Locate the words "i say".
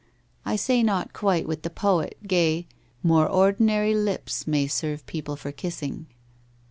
0.45-0.81